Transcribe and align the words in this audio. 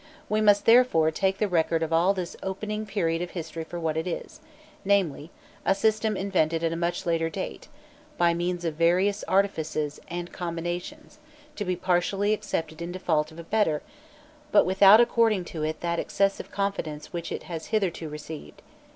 We 0.29 0.41
must, 0.41 0.65
therefore, 0.65 1.11
take 1.11 1.37
the 1.37 1.47
record 1.47 1.83
of 1.83 1.93
all 1.93 2.15
this 2.15 2.35
opening 2.41 2.87
period 2.87 3.21
of 3.21 3.29
history 3.37 3.63
for 3.63 3.79
what 3.79 3.95
it 3.95 4.07
is 4.07 4.39
namely, 4.83 5.29
a 5.63 5.75
system 5.75 6.17
invented 6.17 6.63
at 6.63 6.71
a 6.71 6.75
much 6.75 7.05
later 7.05 7.29
date, 7.29 7.67
by 8.17 8.33
means 8.33 8.65
of 8.65 8.73
various 8.73 9.23
artifices 9.27 9.99
and 10.07 10.33
combinations 10.33 11.19
to 11.55 11.65
be 11.65 11.75
partially 11.75 12.33
accepted 12.33 12.81
in 12.81 12.91
default 12.91 13.31
of 13.31 13.37
a 13.37 13.43
better, 13.43 13.83
but 14.51 14.65
without 14.65 14.99
according 14.99 15.45
to 15.45 15.61
it 15.61 15.81
that 15.81 15.99
excessive 15.99 16.49
confidence 16.51 17.13
which 17.13 17.31
it 17.31 17.43
has 17.43 17.67
hitherto 17.67 18.09
received. 18.09 18.63